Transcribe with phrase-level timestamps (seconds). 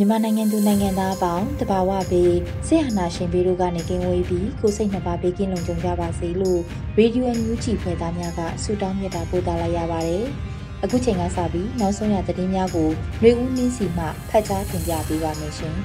[0.00, 2.34] မြန်မာနိုင်ငံသူနိုင်ငံသားအပေါင်းတဘာဝဘေး
[2.66, 6.60] ဆရာနာရှင်ဘေးတို့ကနေကင်းဝေးပြီးကိုစိတ်နှပါဘေးကင်းလုံခြုံကြပါစေလို့
[6.98, 10.24] ရေဒီယိုအန်ယူဂျီဖွယ်သားများကဆုတောင်းမြတ်တာပို့သလာရပါတယ်။
[10.84, 12.88] အခုချိန်ကစပြီးနောက်ဆုံးရသတင်းများကို
[13.22, 15.74] လွေဦးနင်းစီမှဖတ်ကြားတင်ပြပေးပါမယ်ရှင်။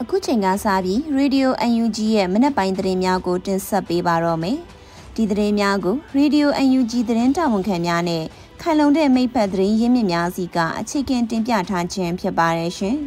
[0.00, 4.58] အခုချိန်ကစပြီးရေဒီယိုအန်ယူဂျီရဲ့မနက်ပိုင်းသတင်းများကိုတင်ဆက်ပေးပါတော့မယ်။
[5.16, 8.24] ဒီသတင်းများကိုရေဒီယိုအန်ယူဂျီသတင်းတာဝန်ခံများနဲ့
[8.68, 12.96] ခိုင်လုံတဲ့မိဖက်သတင်းရင်းမြစ်များစီကအခြေခံတင်ပြထားခြင်းဖြစ်ပါတယ်ရှင်။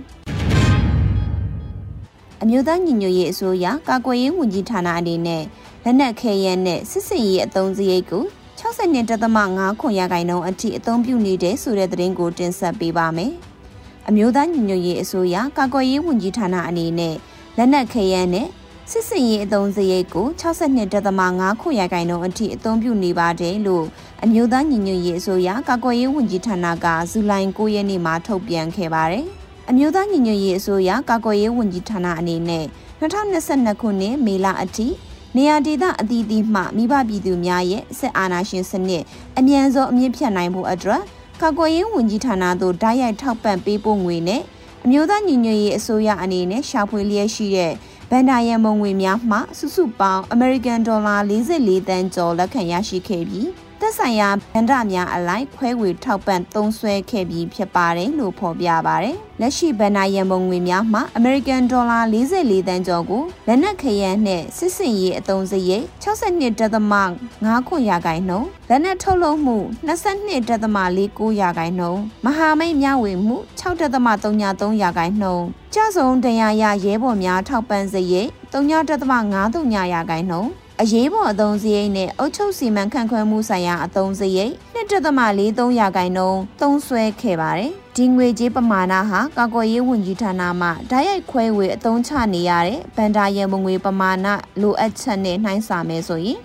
[2.42, 5.44] အမျိုးသားညီညွတ်ရေးအစိုးရကာကွယ်ရေးဝန်ကြီးဌာနအနေနဲ့
[5.84, 8.24] လက်နက်ခဲယမ်းနဲ့စစ်စင်ရေးအသုံးစရိတ်ကို
[8.60, 13.34] 62.5ခွန်ရဂိုင်နှုန်းအထိအသုံးပြုနေတဲ့ဆိုတဲ့သတင်းကိုတင်ဆက်ပေးပါမယ်။
[14.08, 17.16] အမျိုးသားညီညွတ်ရေးအစိုးရကာကွယ်ရေးဝန်ကြီးဌာနအနေနဲ့
[17.58, 18.48] လက်နက်ခဲယမ်းနဲ့
[18.94, 23.86] စစ်စင်ရေးအသုံးစရိတ်ကို62.5ခွန်ရဂိုင်နှုန်းအထိအသုံးပြုနေပါတယ်လို့
[24.24, 29.26] အမျိုးသားညီညွတ်ရေးအစိုးရကာကွယ်ရေးဝန်ကြီးဌာနကဇူလိုင်9ရက်နေ့မှာထုတ်ပြန်ခဲ့ပါတယ်။
[29.70, 32.66] အမျိုးသားညီညွတ်ရေးအစိုးရကာကွယ်ရေးဝန်ကြီးဌာနအနေနဲ့
[33.02, 34.88] 2022ခုနှစ်မေလအထိ
[35.36, 39.04] နေရာဒေသအသီးသီးမှမိဘပြည်သူများရဲ့စစ်အာဏာရှင်စနစ်
[39.38, 41.02] အမြန်ဆုံးအမြင့်ဖြတ်နိုင်ဖို့အတွက်
[41.42, 44.42] ကာကွယ်ရေးဝန်ကြီးဌာနသို့ဓာတ်ရိုက်ထောက်ပံ့ပေးဖို့ငွေနဲ့
[44.86, 47.74] အမျိုးသားညီညွတ်ရေးအစိုးရအနေနဲ့ရှာဖွေလျက်ရှိတဲ့
[48.12, 53.48] ဗန်ဒါယံမုံငွေများမှစုစုပေါင်းအမေရိကန်ဒေါ်လာ44သန်းကျော်လက်ခံရရှိခဲ့ပြီး
[53.82, 69.58] သက်ဆိုင်ရာဗန္ဒများအလိုက်ခွဲဝေထောက်ပံ့သုံးစွဲခဲ့ပြီးဖြစ်ပါတယ်လို့ဖော်ပြပါတယ်။လက်ရှိဗန္ဒရန်ပုံငွေများမှာ American Dollar 44သန်းကျော်ကိုလက်နက်ခရမ်းနဲ့စစ်စင်ရေးအသုံးစရိတ်62.5ခွန်ရာခိုင်နှုန်းလက်နက်ထုတ်လုပ်မှု
[69.88, 80.52] 22.49ရာခိုင်နှုန်းမဟာမိတ်မျှဝေမှု6.33ရာခိုင်နှုန်းကြဆုံတရားရရဲဘော်များထောက်ပံ့စရိတ်3.53ရာခိုင်နှုန်း
[80.84, 94.28] အရေးပေါ်အသုံးစရိတ်နဲ့အုပ်ချုပ်စီမံခန့်ခွဲမှုဆိုင်ရာအသုံးစရိတ်2.43ရာခိုင်နှုန်းသုံးစွဲခဲ့ပါတယ်။ဒီငွေကြေးပမာဏဟာကာကွယ်ရေးဝန်ကြီးဌာနမှဓာတ်ရိုက်ခွဲဝေအသုံးချနေရတဲ့ဗန်ဒါရန်မငွေပမာဏ
[94.62, 96.40] လိုအပ်ချက်နဲ့နှိုင်းစာမယ်ဆိုရင်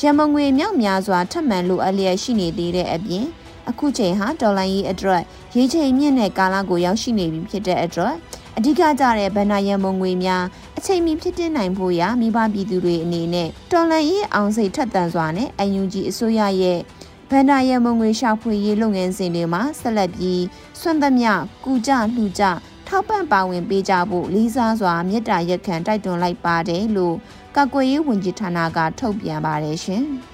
[0.00, 3.24] ရန်မငွေမြောက်များစွာထပ်မံလိုအပ်လျက်ရှိနေသေးတဲ့အပြင်
[3.68, 5.22] အခုချိန်ဟာဒေါ်လာရေးအတွက်
[5.56, 8.14] ရေးချိန်မြင့်တဲ့ကာလကိုရောက်ရှိနေပြီဖြစ်တဲ့အတွက်
[8.58, 10.44] အဓိကကျတဲ့ဗန်နာရန်မုံငွေများ
[10.78, 16.78] အချိန်မီဖြစ်တင်နိုင်ဖို့ရာမိဘပြည်သူတွေအနေနဲ့တော်လန်ရေးအောင်စိတ်ထက်သန်စွာနဲ့အယူကြီးအစိုးရရဲ့
[17.30, 20.42] ဗန်နာရန်မုံငွေရှာဖွေရေးလုပ်ငန်းစဉ်တွေမှာဆက်လက်ပြီး
[20.80, 21.32] စွန့်သမျှ
[21.64, 22.42] ကုကြလှူကြ
[22.88, 27.16] ထောက်ပံ့ပါဝင်ပေးကြဖို့လေးစားစွာမေတ္တာရက်ခံတိုက်တွန်းလိုက်ပါတယ်လို့
[27.56, 30.04] ကာကွယ်ရေးဝန်ကြီးဌာနကထုတ်ပြန်ပါတယ်ရှင်။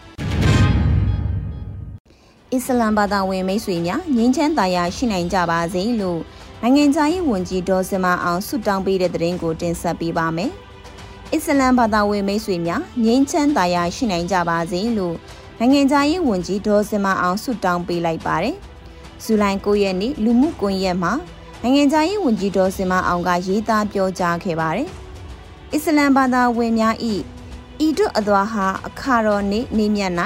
[2.54, 6.20] အစ္စလမ်ဘာသာဝင်မိတ်ဆွေများငြိမ်းချမ်းသာယာရှိနိုင်ကြပါစေလို့
[6.62, 10.50] နိုင်ငံခြားရေးဝန်ကြီးဒေါ်စမအောင်ဆုတောင်းပေးတဲ့သတင်းကိုတင်ဆက်ပေးပါမယ်။
[11.32, 15.16] အစ္စလမ်ဘာသာဝင်မိတ်ဆွေများငြိမ်းချမ်းသာယာရှိနိုင်ကြပါစေလို့
[15.58, 18.56] နိုင်ငံခြားရေးဝန်ကြီးဒေါ်စမအောင်ဆုတောင်းပေးလိုက်ပါတယ်။
[19.24, 21.12] ဇူလိုင်9ရက်နေ့လူမှုကွန်ရက်မှာ
[21.62, 24.88] နိုင်ငံခြားရေးဝန်ကြီးဒေါ်စမအောင်ကရေးသားပြောကြားခဲ့ပါတယ်။
[25.72, 27.14] အစ္စလမ်ဘာသာဝင်များဤ
[27.86, 30.12] ဤတို့အသွာဟာအခါတော်နေ့နေမြတ်၌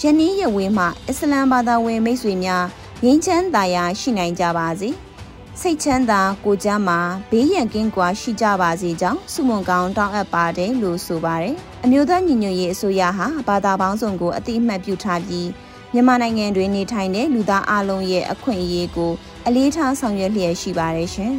[0.00, 2.64] ယနေ့ရဝင်းမှအစ္စလမ်ဘာသာဝင်မိတ်ဆွေများ
[3.04, 4.90] ငြိမ်းချမ်းသာယာရှိနိုင်ကြပါစေ။
[5.62, 7.00] စိတ်ချမ်းသာကိုကြမ်းမှာ
[7.30, 15.48] ဘေးရန်ကင်းကွာရှိကြပါစေကြောင်းစုမုံကောင်းတောင်းအပ်ပါတယ်လို့ဆိုပါတယ်။အမျိုးသားညီညွတ်ရေးအစိုးရဟာဘာသာပေါင်းစုံကိုအတိအမှတ်ပြုထားပြီး
[15.92, 19.12] မြန်မာနိုင်ငံတွင်နေထိုင်တဲ့လူသားအလုံးရဲ့အခွင့်အရေးကို
[19.46, 21.34] အလေးထားဆောင်ရွက်လျက်ရှိပါတယ်ရှင်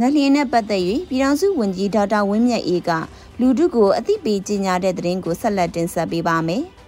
[0.00, 2.90] ငလျင်နဲ့ပတ်သက်၍ပြည်ထောင်စုဝန်ကြီးဒေါက်တာဝင်းမြတ်အေးက
[3.40, 6.64] လူထုကိုအသိပေးကြေညာတဲ့သတင်းကိုဆက်လက်တင်ဆက်ပေးပါမယ်။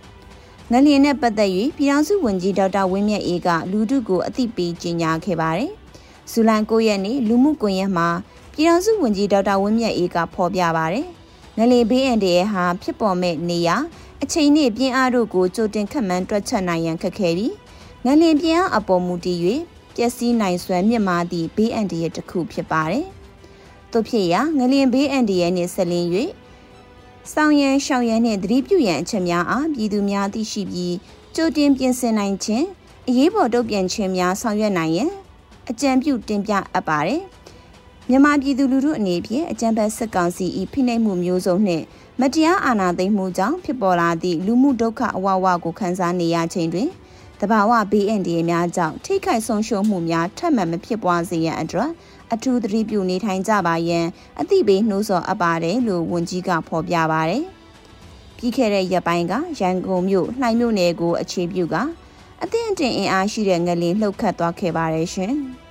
[0.72, 5.70] ငလျင်နဲ့ပတ်သက်၍ပြည်ထောင်စုဝန်ကြီးဒေါက်တာဝင်းမြတ်အေးကလူထုကိုအသိပေးကြေညာခဲ့ပါတယ်။
[6.30, 8.08] ဇူလိုင်9ရက်နေ့လူမှုကွန်ရက်မှာ
[8.52, 11.06] ပြည်ထောင်စုဝန်ကြီးဒေါက်တာဝင်းမြတ်အေးကဖော်ပြပါတယ်။
[11.58, 13.76] ငလျင်ဘေးအန်တရဲ့ဟာဖြစ်ပေါ်မဲ့နေရာ
[14.22, 17.54] အချိန်နှင့်ပြင်းအားတို့ကိုကြိုတင်ခတ်မှန်းတွက်ချက်နိုင်ရန်ခက်ခဲပြီး
[18.04, 19.38] ငလင်ပြင်းအားအပေါ်မူတည်၍
[19.96, 23.06] ပျက်စီးနိုင်စွမ်းမြင့်မားသည့်ဘေးအန္တရာယ်တစ်ခုဖြစ်ပါတယ်။
[23.92, 26.08] သို့ဖြစ်ရာငလင်ဘေးအန္တရာယ်နှင့်ဆက်လင်း၍
[27.32, 30.94] ဆောင်ရန်ရှောင်ရန်နှင့်သတိပြုရန်အချက်များအားပြည်သူများသိရှိပြီး
[31.34, 32.66] ကြိုတင်ပြင်ဆင်နိုင်ခြင်း
[33.08, 35.10] အရေးပေါ်တုံ့ပြန်ခြင်းများဆောင်ရွက်နိုင်ရန်
[35.70, 37.22] အကြံပြုတင်ပြအပ်ပါတယ်။
[38.08, 41.84] မြန်မာပြည်သူလူထုအနေဖြင့်အကြံဖက်စစ်ကောင်စီ၏ဖိနှိပ်မှုမျိုးစုံနှင့်
[42.20, 46.88] မတရားအာဏာသိမ်းမှုကြောင့်ဖြစ်ပေါ်လာသည့်လူမှုဒုက္ခအဝဝကိုခံစားနေရခြင်းတွင်
[47.40, 51.90] တဘာဝဘေးအန္တရာယ်များကြောင့်ထိခိုက်ဆုံးရှုံးမှုများထပ်မံမဖြစ်ပွားစေရန်အတွက်
[52.32, 54.06] အထူးသတိပြုနေထိုင်ကြပါရန်
[54.40, 57.44] အသိပေးနှိုးဆော်အပ်ပါတယ်လို့ဝန်ကြီးကဖော်ပြပါတယ်။
[58.36, 61.76] ပြီးခဲ့တဲ့ရက်ပိုင်းကရန်ကုန်မြို့လှိုင်မြို့နယ်ကိုအခြေပြုက
[62.42, 65.34] အသင့်အတင်အင်အားရှိတဲ့ငလင်လှုပ်ခတ်သွားခဲ့ပါတယ်ရှင်။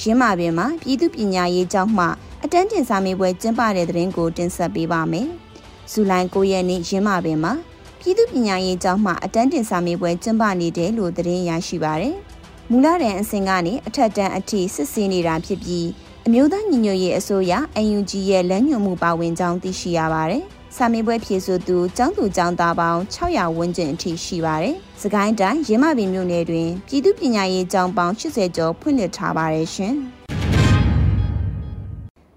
[0.00, 2.06] ရင်းမာပင်မှာပြည်သူပညာရေးကျောင်းမှ
[2.42, 5.28] အတန်းတင်စာမေးပွဲကျင်းပတဲ့တဲ့ရင်ကိုတင်ဆက်ပေးပါမယ်။
[5.92, 7.52] ဇူလိုင်9ရက်နေ့ရင်းမာပင်မှာ
[8.00, 12.16] ပြည်သူပညာရေးကျောင်းမှအတန်းတင်စာမေးပွဲကျင်းပနေတယ်လို့သတင်းရရှိပါရယ်။
[12.70, 15.86] မူလတန်းအဆင့်ကနေအထက်တန်းအထိစစ်ဆေးနေတာဖြစ်ပြီး
[16.26, 17.52] အမျိုးသားညီညွတ်ရေးအစိုးရ
[17.84, 20.42] UNG ရဲ့လမ်းညွှန်မှုပါဝင်ကြောင်းသိရှိရပါတယ်။
[20.76, 29.94] စာမေးပွဲဖြေဆိုသူကျောင်းသူကျောင်းသားပေါင်း600ဝန်းကျင်အထိရှိပါတယ်။စကိုင်းတိုင်းရင်းမပင်မြို့နယ်တွင်ပြည်သူပညာရေးကျောင်းပေါင်း80ကျော်ဖွင့်လှစ်ထားပါတယ်ရှင်။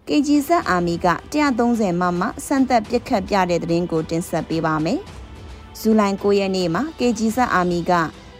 [0.07, 4.99] KGZ အာမီက130မမစံသက်ပစ်ခတ်ပြတဲ့သတင်းကိုတင်ဆက်ပေးပါမယ်။
[5.79, 7.93] ဇူလိုင်9ရက်နေ့မှာ KGZ အာမီက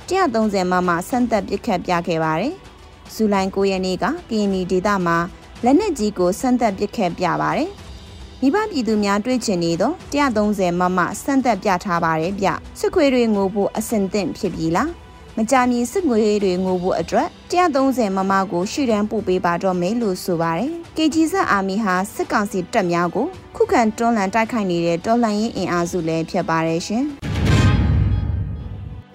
[0.10, 2.54] 130မမစံသက်ပစ်ခတ်ပြခဲ့ပါတယ်။
[3.14, 5.18] ဇူလိုင်9ရက်နေ့ကကရင်နီဒေသမှာ
[5.64, 7.70] လက်နက်ကြီးကိုစံသက်ပစ်ခတ်ပြပါတယ်။
[8.42, 9.96] မိဘပြည်သူများတွေ့ချင်နေတော့
[10.36, 12.48] 130မမစံသက်ပြထားပါတယ်ဗျ။
[12.80, 14.90] စစ်ခွေးတွေငိုဖို့အစင်သင့်ဖြစ်ပြီလား။
[15.38, 27.06] မကြမီစစ်ငွေတွေငိုဖို့အတွက်130မမကိုရှေ့တန်းပို့ပေးပါတော့မယ်လို့ဆိုပါတယ်။ KG ဇက်အာမီဟာစစ်ကောင်စီတပ်များကိုခုခံတွန်းလှန်တိုက်ခိုက်နေတဲ့တော်လှန်ရေးအင်အားစုလည်းဖြစ်ပါတယ်ရှင်။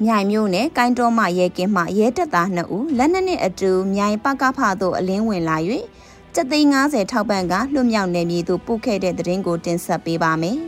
[0.03, 5.57] မြိုင်မျိုးနဲ့ကိုင်းတော်မရဲကင်းမှရဲတပ်သား2ဦးလက်နက်နဲ့အတူမြိုင်ပကဖသို့အလင်းဝင်လာ၍
[6.35, 10.59] ကျသိန်း90ထောက်ပံ့ကလွတ်မြောက်နေမည်သို့ပို့ခဲ့တဲ့သတင်းကိုတင်ဆက်ပေးပါမယ်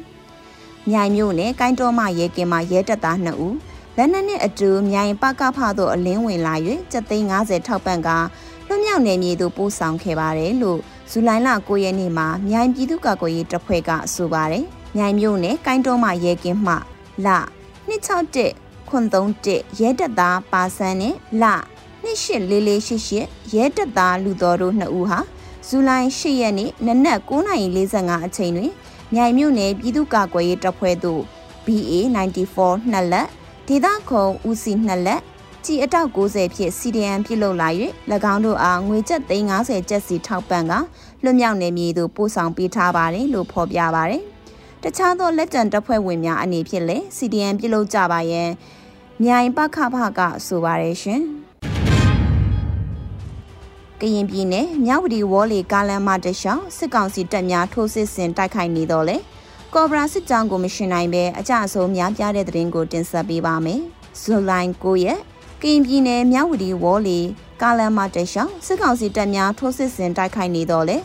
[0.91, 3.57] ။မြိုင်မျိုးနဲ့ကိုင်းတော်မရဲကင်းမှရဲတပ်သား2ဦး
[3.97, 6.55] လက်နက်နဲ့အတူမြိုင်ပကဖသို့အလင်းဝင်လာ၍
[6.93, 8.09] ကျသိန်း90ထောက်ပံ့က
[8.69, 10.79] လွတ်မြောက်နေမည်သို့ပို့ဆောင်ခဲ့ပါတယ်လို့
[11.11, 14.65] ဇူလိုင်လ9ရက်နေ့မှာမြိုင်ပြည်သူ့ကာကွယ်ရေးတပ်ဖွဲ့ကဆိုပါတယ်။
[14.97, 16.75] မြိုင်မြို့နယ်ကိုင်းတော်မှရဲကင်းမှ
[17.27, 17.29] လ
[17.89, 21.45] 261 ခွန်31ရဲတပ်သားပါဆန်းနဲ့လ
[22.05, 25.21] 284488ရဲတပ်သားလူတော်တို့နှစ်ဦးဟာ
[25.67, 28.73] ဇူလိုင်10ရက်နေ့နနက်9:45အချိန်တွင်
[29.15, 31.23] မြိုင်မြို့နယ်ပြည်သူ့ကာကွယ်ရေးတပ်ဖွဲ့သို့
[31.67, 33.29] BA94 နှစ်လက်
[33.69, 35.23] ဒေသခုံဦးစီးနှစ်လက်
[35.65, 37.69] ကြည်အတောက်90ဖြင့် CDN ပြုလုပ်လာ၍၎
[38.33, 40.73] င်းတို့အားငွေကျပ်350ကျပ်စီထောက်ပံ့က
[41.23, 44.25] လွတ်မြောက်နေမည်သို့ပို့ဆောင်ပေးထားပါတယ်လို့ဖော်ပြပါတယ်။
[44.89, 48.51] တခြားသောလက်ကျန်တပ်ဖွဲ့ဝင်များအနေဖြင့်လည်း CDN ပြုလုပ်ကြပါရန်
[49.23, 51.23] မြိုင်ပခဖကဆိုပါတယ်ရှင်။
[54.01, 59.17] ကရင်ပြည်နယ်မြဝတီဝေါ်လီကားလမ်းမတလျှောက်စစ်ကောင်စီတပ်များထိုးစစ်ဆင်တိုက်ခိုက်နေတော့လေ။
[59.75, 63.81] ကော်ဘရာစစ်ကြောင်းကိုမရှင်နိုင်ပဲအကြအဆုံးများပြားတဲ့သတင်းကိုတင်ဆက်ပေးပါမယ်။
[64.21, 65.21] ဇူလိုင်9ရက်
[65.63, 67.19] ကရင်ပြည်နယ်မြဝတီဝေါ်လီ
[67.63, 70.99] ကာလန်မာတရှောင်းစစ်ကောင်စီတပ်များထိုးစစ်ဆင်တိုက်ခိုက်နေတော့လေ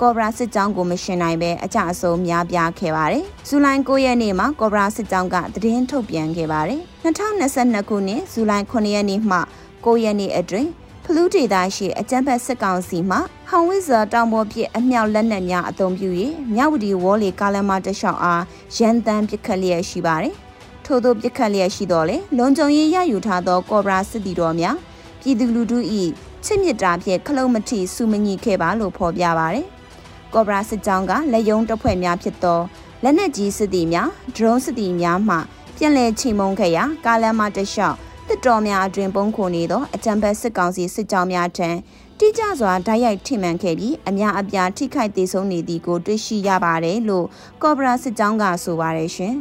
[0.00, 9.38] ကော်ဘရာစစ်ကြောင်းကိုမရှင်နိုင်ပဲအကြအဆုံးများပြားခဲ့ပါတယ်။ဇူလိုင်9ရက်နေ့မှာကော်ဘရာစစ်ကြောင်းကသတင်းထုတ်ပြန်ခဲ့ပါတယ်။2022ခုနှစ်ဇူလိုင်9ရက်နေ့မှ
[9.84, 10.68] 9ရက်နေ့အတွင်း
[11.04, 16.08] ဖလူးဒေသရှိအကြမ်းဖက်စစ်ကောင်စီမှဟောင်ဝစ်ဇာတောင်ပေါ်ပြစ်အမြောက်လက်နက်များအသုံးပြု၍
[16.54, 18.42] မြဝတီဝေါ်လီကားလမ်းမတလျှောက်အား
[18.76, 20.34] ရန်တမ်းပစ်ခတ်လျက်ရှိပါတယ်။
[20.84, 24.76] ထို့သောပစ်ခတ်လျက်ရှိတော့လေလုံခြုံရေးရယူထားသောကော်ဘရာစစ်တီတော်များ
[25.20, 25.78] ပြည်သူလူထု၏
[26.44, 29.66] ချစ်မြစ်တာဖြင့်ခလုံးမထီစုမညီခဲ့ပါလို့ဖော်ပြပါတယ်။
[30.34, 32.60] ကော်ဘရာစစ်ကြောင်းကလက်ယုံတပ်ဖွဲ့များဖြစ်သော
[33.02, 35.36] လက်နက်ကြီးစစ်တီများဒရုန်းစစ်တီများမှ
[35.76, 37.96] ပြန်လည်ချိန်မုံခဲ့ရာကားလမ်းမတလျှောက်
[38.28, 41.70] တစ်တော်များအတွင်ပုံခိုနေသောအကြံဖက်စစ်ကောင်စီစစ်ကြောင်းများထံ
[42.18, 47.26] တိကျစွာဓာတ်ရိုက်ထိမှန်ခဲ့ပြီးအများအပြားထိခိုက်ဒေဆုံးနေသည်ကိုတွေ့ရှိရပါတယ်လို့
[47.62, 49.34] ကော့ဘရာစစ်ကြောင်းကဆိုပါတယ်ရှင်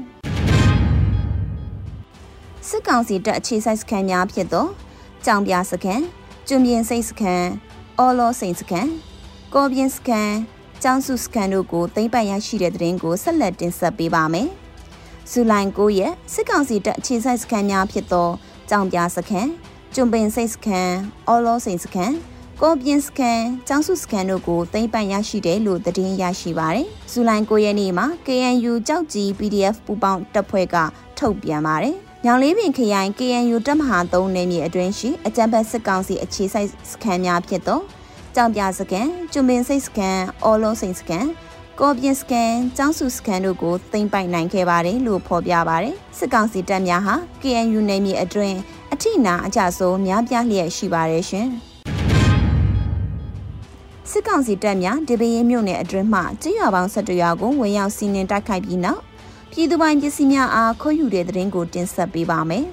[2.67, 4.67] စစ်ကောင်စီတပ်အခြေစိုက်စခန်းများဖြစ်သော
[5.25, 6.03] ကြောင်ပြစခန်း
[6.47, 7.49] ကျွန်းပြင်းစိတ်စခန်း
[7.99, 8.91] အော်လောစိန်စခန်း
[9.53, 14.49] ကော်ပြင်းစခန်း ကျောင်းစုစခန်းတို့ကိုသိမ့်ပိုက်ရရှိတဲ့တဲ့ရင်ကိုဆက်လက်တင်ဆက်ပေးပါမယ်
[15.31, 18.29] ဇူလိုင်9ရက်စစ်ကောင်စီတပ်အခြေစိုက်စခန်းများဖြစ်သော
[18.69, 19.49] ကြောင်ပြစခန်း
[19.93, 20.95] ကျွန်းပင်စိတ်စခန်း
[21.27, 22.15] အော်လောစိန်စခန်း
[22.61, 30.75] ကော့ပြင်းစကန်ကျောင်းစုစကန်တို့ကိုသိမ်းပိုင်ရရှိတယ်လို့သတင်းရရှိပါတယ်။ဇူလိုင်9ရက်နေ့မှာ KNU ကြောက်ကြီး PDF ပူပေါင်းတပ်ဖွဲ့က
[31.19, 37.79] ထုတ်ပြန်ပါတယ်။ညောင်လေးပင်ခရိုင် KNU တပ်မဟာ3နယ်မြေအတွင်းရှိအကြံဖက်စစ်ကောင်စီအခြေစိုက်စခန်းများဖြစ်သော
[38.39, 41.25] ကြောင်ပြစကန်၊ကျွမင်စိတ်စကန်၊အော်လုံးစိန်စကန်၊
[41.79, 48.57] ကော့ပြင်စကန်ကျောင်းစုစကန်တို့ကိုသိမ်းပိုက်နိုင်ခဲ့ပါတယ်လို့ဖော်ပြပါတယ်စစ်ကောင်စီတပ်များဟာ KNU နယ်မြေအတွင်း
[48.93, 51.47] အထိနာအကြဆုံးများပြားလျက်ရှိပါတယ်ရှင်
[54.09, 59.01] စစ်ကောင်စီတပ်များဒီပရင်မြို့နယ်အတွင်းမှကြေးရွာပေါင်း၁၁ရွာကိုဝင်ရောက်စီးနင်းတိုက်ခိုက်ပြီးနောက်
[59.51, 62.65] ပြည်သူပိုင်ပစ္စည်းများအားခိုးယူတဲ့တဲ့ရင်ကိုတင်ဆက်ပေးပါမယ်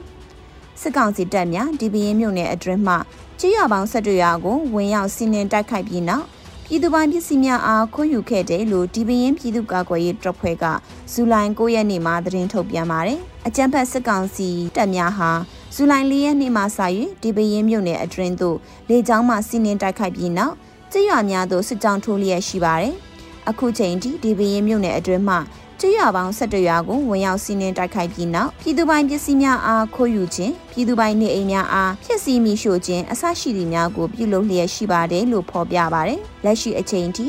[0.81, 2.95] စစ်ကောင်စီတပ်များဒီပရင်မြို့နယ်အတွင်းမှ
[3.41, 6.27] ကြေးရွာပေါင်း၁၁ရွာကိုဝင်ရောက်စီးနင်းတိုက်ခိုက်ပြီးနောက်
[6.67, 10.65] ပြည်သူပိုင်ပစ္စည်းများအားခိုးယူခဲ့တယ်လို့ဒီပရင်ပြည်သူ့ကာကွယ်ရေးတပ်ဖွဲ့က
[11.13, 15.31] ဇူလိုင်9ရက်နေ့မှာသတင်းထုတ်ပြန်ပါတယ်။အကြံဖက်စစ်ကောင်စီတပ်များဟာ
[15.75, 16.79] ဇူလိုင်4ရက်နေ့မှာစ၍
[17.23, 18.57] ဒီပရင်မြို့နယ်အတွင်းသို့
[18.89, 20.55] လေကြောင်းမှစီးနင်းတိုက်ခိုက်ပြီးနောက်
[20.93, 22.95] ကြေးရွာများသို့စစ်ကြောင်းထိုးလျက်ရှိပါတယ်။
[23.49, 25.37] အခုချိန်ထိဒီပရင်မြို့နယ်အတွင်းမှ
[25.85, 37.27] ကြေးရွာပေါင်း17ရွာကိုဝင်ရောက်စီးနင်းတိုက်ခိုက်ပြီးနောက်ပြည်သူပိုင်ပစ္စည်းများအားခိုးယူခြင်းပြည်သူပိုင်နေအိမ်များအားဖျက်ဆီးမိရှို့ခြင်းအဆရှိသည့်များကိုပြုလုပ်လျက်ရှိပါတယ်လို့ဖော်ပြပါတယ်။လက်ရှိအချိန်ထိ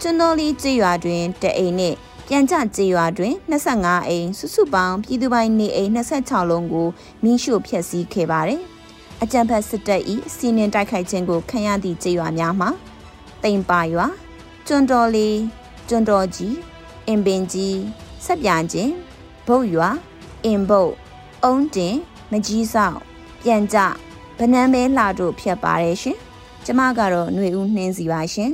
[0.00, 1.96] ကျွန်းတော်လီကြေးရွာတွင်တအိမ်နှင့်
[2.28, 6.88] ပြန်ကြကြေးရွာတွင်25အိမ်စုစုပေါင်းပြည်သူပိုင်နေအိမ်26လုံးကို
[7.24, 8.60] မိရှို့ဖျက်ဆီးခဲ့ပါတယ်။
[9.22, 10.02] အကြံဖက်စစ်တပ်၏
[10.34, 12.70] စီးနင်းတိုက်ခိုက်ခြင်းကိုခံရသည့်ကြေးရွာများမှာ
[13.42, 14.06] တိမ်ပါရွာ
[14.66, 15.28] ကျွန်းတော်လီ
[15.88, 16.73] ကျွန်းတော်ကြီး
[17.08, 17.78] အင်ပင်ကြီး
[18.24, 18.94] ဆက်ပြချင်း
[19.46, 19.90] ဘုတ်ရွာ
[20.44, 20.92] အင်ဘုတ်
[21.44, 21.94] အုံးတင်
[22.30, 22.98] မကြီးဆောင်
[23.42, 23.78] ပြန်ကြ
[24.38, 26.18] ဗနန်းမဲလာတို့ဖြတ်ပါတယ်ရှင်
[26.64, 28.52] ကျမကတော့ຫນွေဦးနှင်းစီပါရှင်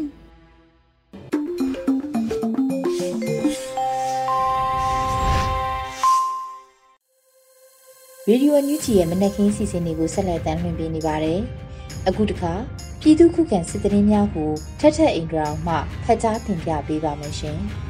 [8.29, 11.41] ရေဒီယိုအန်ယူဂျီရဲ့မနက်ခင်းစီစဉ်တွေကိုဆက်လက်တင်ပြနေပါတယ်။
[12.09, 12.53] အခုတခါ
[13.01, 17.59] ပြည်သူခုခံစစ်တရင်များကိုထက်ထက်အင်ဒရာမှဖတ်ကြားတင်ပြပေးပါမယ်ရှင်။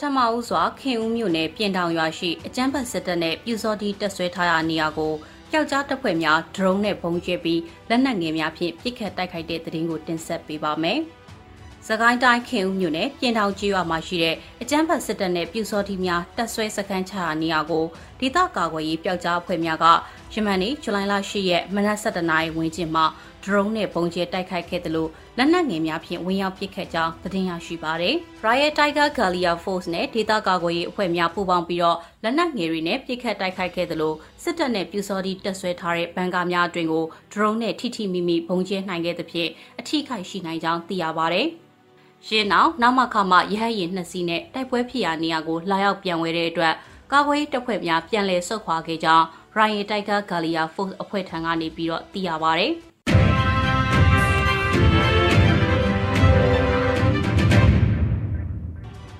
[0.00, 5.12] ထမဦးစွာခင်ဦးမြို့နယ်ပြင်တောင်ရွာရှိအကျန်းဖတ်စစ်တပ်နဲ့ပြူစောတီတက်ဆွဲထားရာနေရာကို
[5.52, 11.00] ယောက်ျားတပ်ဖွဲ့များဒရုန်းနဲ့ပုံကျဲပြီးလက်နက်ငယ်များဖြင့်ပစ်ခတ်တိုက်ခိုက်တဲ့တဲ့ရင်ကိုတင်ဆက်ပေးပါမယ်။
[11.86, 17.84] စကိုင်းတိုင်းခင်ဦးမြို့နယ်ပြင်ထောင်ကြီးရွာမှာရှိတဲ့အကျန်းဖတ်စစ်တပ်နဲ့ပြူစောတီများတပ်ဆွဲစခန်းချရာနေရာကို
[18.20, 19.86] ဒေသကာကွယ်ရေးပျောက်ကြားအဖွဲ့များက
[20.34, 23.04] ယမန်နေ့ဇူလိုင်လ10ရက်မနက်7:00နာရီဝန်းကျင်မှာ
[23.44, 28.14] ဒရုန်းနဲ့ပုံကျဲတိုက်ခိုက်ခဲ့တယ်လို့ လက်နက်ငယ်များဖြင့်ဝင်ရောက်ပစ်ခတ်ကြောင်းသတင်းရရှိပါရယ်။
[28.44, 39.50] Riot Tiger Gallia Force နဲ့ဒေသကာကွယ်ရေးအဖွဲ့များပူးပေါင်းပြီးတော့လက်နက်ငယ်တွေနဲ့ပစ်ခတ်တိုက်ခိုက်ခဲ့တယ်လို့စစ်တပ်နဲ့ပြူစောတိတပ်ဆွဲထားတဲ့ဘန်ကာများအတွင်ကိုဒရုန်းနဲ့ထိထိမိမိပုံကျဲနိုင်ခဲ့သဖြင့်
[39.80, 41.46] အထိခိုက်ရှိနိုင်ကြောင်းသိရပါရယ်။
[42.28, 46.74] ရင်းနောက်နောက်မှခမှရဟတ်ရင်နှစ်စီးနဲ့တိုက်ပွဲဖြစ်ရာနေရာကိုလာရောက်ပြန်ဝဲတဲ့အတွက်
[47.12, 49.24] ကာကွယ်ရေးတပ်ဖွဲ့များပြန်လည်ဆုတ်ခွာခဲ့ကြောင်း
[49.56, 52.66] Ryan Tiger Gallia Force အဖွဲ့ထံကနေပြီးတော့သိရပါဗျ။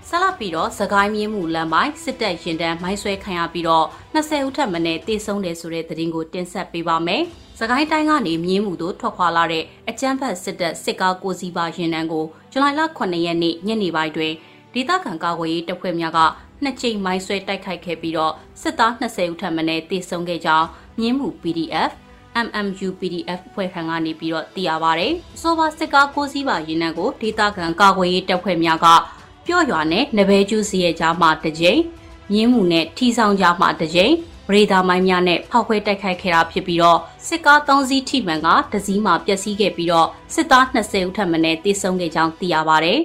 [0.09, 7.23] ဆက်လက်ပြီးတော့သခိုင်းမြင်းမှုလမ်းပိုင်းစစ်တပ်ရင်တန်းမိုင်းဆွဲခံရပြီးတော့20ဦးထပ်မံနဲ့တေဆုံးတယ်ဆိုတဲ့သတင်းကိုတင်ဆက်ပေးပါမယ်။
[7.59, 14.33] စကိုင်းတိုင်းကနေမြင်းမှုသို့ထွက်ခွာလာတဲ့အကြမ်းဖက်စစ်တပ်စစ်ကားကိုစီးပါရင်နှန်းကိုဇူလိုင်လ9ရက်နေ့ညနေပိုင်းတွင်
[14.75, 16.19] ဒေသခံကာကွယ်ရေးတပ်ဖွဲ့များက
[16.63, 18.33] နှစ်ကြိမ်မိုင်းဆွဲတိုက်ခိုက်ခဲ့ပြီးတော့
[18.63, 20.67] စစ်သား20ဦးထပ်မံတေဆုံးခဲ့ကြောင်း
[21.01, 21.91] မြင်းမှု PDF
[22.47, 25.07] MMU PDF ဖွဲ့ခံကနေပြီးတော့သိရပါဗျ။
[25.41, 28.89] ဆိုပါစစ်ကားကိုစီးပါရင်နှန်းကိုဒေသခံကာကွယ်ရေးတပ်ဖွဲ့များက
[29.47, 31.81] ပျော့ရွာနဲ့နဘဲကျူးစီရဲ့ကြားမှာတစ်ကြိမ်
[32.33, 34.13] မြင်းမှုနဲ့ထီဆောင်ကြားမှာတစ်ကြိမ်
[34.49, 42.95] ဗရေဒါမိုင်းများနဲ့ဖောက်ခွဲတိုက်ခိုက်ခဲ့တာဖြစ်ပြီးတော့စစ်ကား၃စီးထိမှန်ကတစည်းမှာပျက်စီးခဲ့ပြီးတော့စစ်သား20ဦးထပ်မံနဲ့တေဆုံးခဲ့ကြောင်းသိရပါဗျ။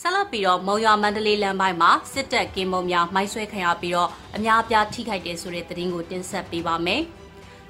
[0.00, 7.02] ဆက်လက်ပြီးတော့မုံရွာမန္တလေးလမ်းပိုင်းမှာစစ်တပ်ကင်းမုံများမိုင်းဆွဲခံရပြီးတော့အများအပြားထိခိုက်တယ်ဆိုတဲ့သတင်းကိုတင်ဆက်ပေးပါမယ်။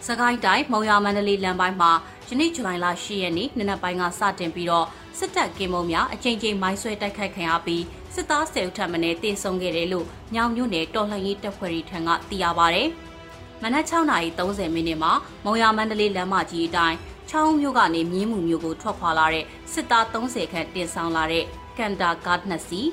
[0.04, 1.92] စကိုင်းတိုင်းမုံရွာမန္တလေးလမ်းပိုင်းမှာ
[2.28, 4.86] ယနေ့ဇူလိုင်လ10ရက်နေ့နနက်ပိုင်းကစတင်ပြီးတော့
[5.18, 7.82] စစ်တပ်ကင်းမုံများအကြိမ်ကြိမ်မိုင်းဆွဲတိုက်ခိုက်ခံရပြီး
[8.14, 12.80] စစ်သား၁၀ဦးထပ်မံတေဆုံးခဲ့တယ်လို့ညောင်မြို့နယ်တော်လှန်ရေးတပ်ဖွဲ့ထံကသိရပါဗျ။
[13.62, 15.12] မနက်6:30မိနစ်မှာ
[15.44, 16.96] မုံရမန္တလေးလမ်းမကြီးအတိုင်း
[17.30, 21.44] ချောင်းမြို့ကနေမြင်းမှုမြို့ကိုထွက်ခွာလာတဲ့စစ်သား30ခန့်တင်ဆောင်လာတဲ့
[21.78, 22.88] ကန်တာကားနှစ်စီး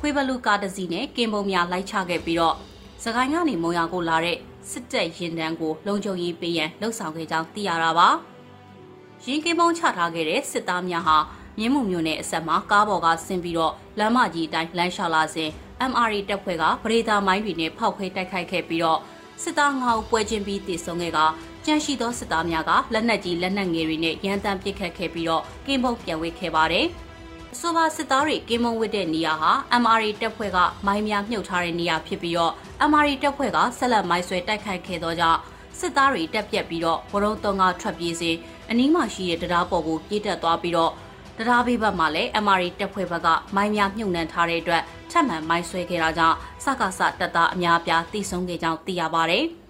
[0.00, 2.56] ခွေးဘလူကားတစ်စီးနဲ့ကင်ပုံများလိုက်ချခဲ့ပြီးတော့
[3.04, 4.38] စကိုင်းကနေမုံရကိုလာတဲ့
[4.70, 8.08] စစ်တပ်ရင်တန်းကိုလုံခြုံရေးပေးရန်လှုံ့ဆော်ခဲ့ကြောင်းသိရတာပါ။
[9.26, 11.16] ရင်ကင်းပုံချထားခဲ့တဲ့စစ်သားများဟာ
[11.58, 15.50] မြင်းမှုမျိုးနဲ့အဆက်မှာကားပေါ်ကဆင်းပြီးတော့လမ်းမကြီးအတိုင်းလမ်းလျှောက်လာစဉ်
[15.90, 19.00] MRE တပ်ဖွဲ့ကပရိသာမိုင်းတွေနဲ့ဖောက်ခွဲတိုက်ခိုက်ခဲ့ပြီးတော့
[19.42, 21.18] စစ်သားငါးဦးပွဲချင်းပြီးတည်ဆုံခဲ့က
[21.64, 26.86] ကြန့်ရှိသောစစ်သားများကလက်နက်ကြီးလက်နက်ငယ်တွေနဲ့ရန်တမ်းပစ်ခတ်ခဲ့ပြီးတော့ကင်းပုံပြန်ဝေခဲ့ပါတယ်။
[27.60, 32.52] ဆိုပါစစ်သားတွေကင်းမုံဝစ်တဲ့နေရာဟာ MRE တပ်ဖွဲ့ကမိုင်းများမြုပ်ထားတဲ့နေရာဖြစ်ပြီးတော့
[32.90, 35.40] MRE တပ်ဖွဲ့ကဆက်လက်မိုင်းဆွဲတိုက်ခိုက်ခဲ့သောကြောင့်
[35.78, 38.36] စစ်သားတွေတက်ပြက်ပြီးတော့ဝရုံတုံးကထွက်ပြေးစဉ်
[38.70, 40.92] အနီးမှာရှိတဲ့တရားပေါ်ကိုပြေးတက်သွားပြီးတော့
[41.38, 49.38] တရားဘေးဘက်မှာလည်း MRI တပ်ဖွဲ့ဘက်ကမိုင်းများမြုပ်နှံထားတဲ့အတွက်ထပ်မံမိုင်းဆွဲခဲ့တာကြောင့်စကားစတပ်သားအများပြားတိဆုံးခဲ့ကြောင်းသိရပါဗျ။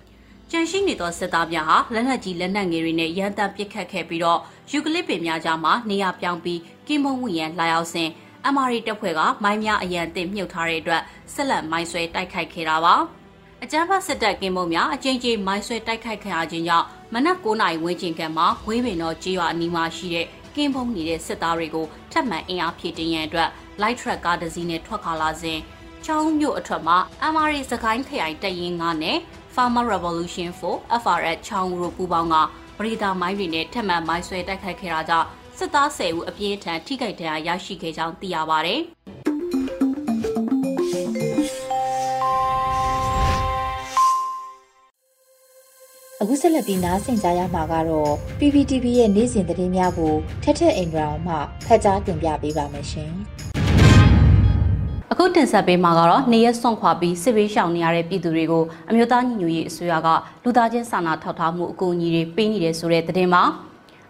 [0.50, 8.08] ချကြန့်ရှိနေသောစစ်သားများဟာလက်နက်ကြီးလက်နက်ငယ်တွေနဲ့ရန်တမ်းပစ်ခတ်ခဲ့ပြီးတော့ယူကလစ်ပင်များကြားမှာနေရာပြောင်းပြီး ကင်းမုံဝင်ရန်လာရောက်စဉ်
[8.54, 11.02] MRI တပ်ဖွဲ့ကမိုင်းများအရန်တင်မြုပ်ထားတဲ့အတွက်
[11.34, 12.94] ဆက်လက်မိုင်းဆွဲတိုက်ခိုက်ခဲ့တာပါ
[13.62, 23.48] အကြမ်းဖက်စစ်တပ်ကင်းမုံများအကြိမ်ကြိမ်မိုင်းဆွဲတိုက်ခိုက်ခံရခြင်းကြောင့်မနက်9နာရီဝန်းကျင်ကမှဝေးပင်တော်ကြေးရွာအနီးမှာရှိတဲ့ကင်းပုံနေတဲ့စစ်သားတွေကိုထပ်မံအင်အားဖြည့်တင်းရန်အတွက်
[23.82, 25.58] light truck ကားတစ်စီးနဲ့ထွက်ခွာလာစဉ်
[26.04, 26.96] ချောင်းမြို့အထက်မှာ
[27.32, 29.18] MRA စကိုင်းခရိုင်တပ်ရင်း9နဲ့
[29.54, 32.36] Farmer Revolution 4 FRS ချောင်းတို့ပူးပေါင်းက
[32.78, 35.28] ပရိဒါမိုင်းတွေနဲ့ထပ်မံမိုင်းဆွဲတိုက်ခိုက်ခဲ့တာကြောင့်
[35.62, 38.74] စစ်သား10ဦးအပြင်းထန်ထိခိုက်ဒဏ်ရာရရှိခဲ့ကြောင်းသိရပါဗျ။
[46.20, 53.12] အခုဆက်လက်ပြီးနားဆင်ကြရမှာကတော့ PPTV ရဲ့နေ့စဉ်သတင်းများကိုထက်ထက်အင်ဒရာအောင်မှဖတ်ကြားတင်ပြပေးပါမယ်ရှင်။
[55.12, 60.08] အခုတင်ဆက်ပေးမှာကတော့နေရက်စွန့်ခွာပြီးစစ်ဘေးရှောင်နေရတဲ့ပြည်သူတွေကိုအမျိုးသားညီညွတ်ရေးအစိုးရက
[60.44, 63.44] လူသားချင်းစာနာထောက်ထားမှုအကူအညီတွေပေးနေတယ်ဆိုတဲ့သတင်းမှာ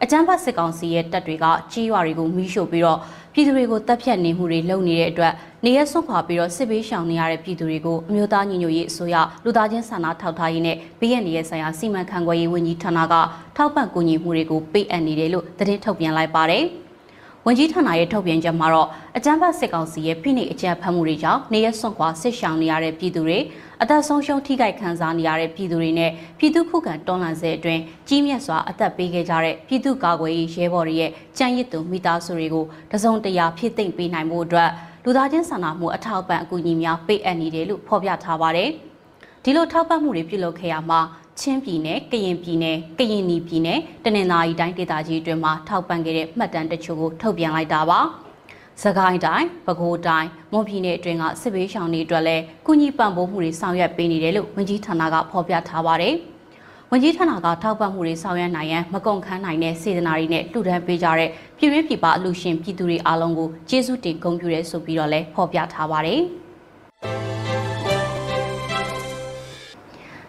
[0.04, 2.98] အကြမ်းဖက်စစ်ကောင်စီရဲ့တပ်တွေကကြီးရွာတွေကိုမိရှို့ပြီးတော့
[3.32, 5.32] ပြည်သူတွေကိုတပ်ဖြတ်နေမှုတွေလုပ်နေတဲ့အတွက်
[5.64, 13.14] နေရက်စွန့်ခွာပြီးတော့စစ်ဘေးရှောင်နေရတဲ့ပြည်သူတွေကိုအမျိုးသားညီညွတ်ရေးအစိုးရလူသားချင်းစာနာထောက်ထားရေးနဲ့ဘေးရန်ရဲ့ဆိုင်ရာစီမံခန့်ခွဲရေးဝန်ကြီးဌာနက
[13.56, 16.64] ထောက်ပံ့ကူညီမှုတွေကိုပေးအပ်နေတယ်လို့သတင်းထုတ်ပြန်လိုက်ပါတယ်။
[17.46, 23.38] ဝန်ကြီးဌာနရဲ့ထုတ်ပြန်ချက်မှာတော့အကြမ်းဖက်စစ်ကောင်စီရဲ့ဖိနှိပ်အကြမ်းဖက်မှုတွေကြောင့်နေရစွန့်ခွာဆစ်ရှောင်နေရတဲ့ပြည်သူတွေ
[23.84, 34.70] အသက်ဆုံးရှုံးထိခိုက်ခံစားနေရတဲ့ပြည်သူတွေနဲ့ပြည်သူခုခံတွန်းလှန်စေအတွင်းကြီးမြတ်စွာအသက်ပေးခဲ့ကြတဲ့ပြည်သူကာကွယ်ရေးရဲဘော်တွေရဲ့ကြံရစ်သူမိသားစုတွေကိုတစုံတရာဖြစ်သိမ့်ပေးနိုင်မှုအတွက်
[35.04, 38.70] လူသားချင်းစာနာမှုအထောက်ပံ့အကူအညီများပေးအပ်နေတယ်လို့ဖော်ပြထားပါတယ်။
[39.44, 41.00] ဒီလိုထောက်ပံ့မှုတွေပြုလုပ်ခဲ့ရမှာ
[41.40, 48.00] ချင်းပြည်နယ်၊ကရင်ပြည်နယ်၊ကရင်နီပြည်နယ်၊တနင်္သာရီတိုင်းဒေသကြီးအတွင်းမှာထောက်ပံ့ခဲ့တဲ့မှတ်တမ်းတချို့ကိုထုတ်ပြန်လိုက်တာပါ။
[48.80, 56.14] စကိုင်းတိုင်း၊ပဲခူးတိုင်း၊မွန်ပြည်နယ်အတွင်းကစစ်ဘေးရှောင်တွေအတွက်လည်းကုညီပံ့ပိုးမှုတွေဆောင်ရွက်ပေးနေတယ်လို့ဝန်ကြီးဌာနကဖော်ပြထားပါတယ်။
[56.90, 66.20] ဝန်ကြီးဌာနကထောက်ပံ့မှုတွေဆောင်ရွက်နိုင်ရန်မကုန်ခန်းနိုင်တဲ့စေတနာတွေနဲ့လှူဒန်းပေးကြတဲ့ပြည်တွင်းပြည်ပအလှူရှင်ပြည်သူတွေအားလုံးကိုကျေးဇူးတင်ဂုဏ်ပြုရဲဆိုပြီးတော့လည်းဖော်ပြထားပါတယ်။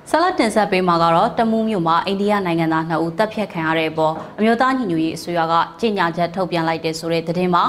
[0.09, 7.63] ဆလတ်တင်ဆက်ပေးမှာကတော့တမူးမြို့မှာအိန္ဒိယနိုင်ငံသား2ဦးတပ်ဖြတ်ခံရတဲ့အပေါ်အမျိုးသားညီညွတ်ရေးအစိုးရကကြေညာချက်ထုတ်ပြန်လိုက်တဲ့ဆိုတဲ့သတင်းမှာ